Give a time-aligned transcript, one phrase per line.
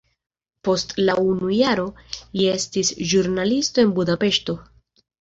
[0.67, 0.95] Post
[1.25, 4.61] unu jaro li estis ĵurnalisto en Budapeŝto.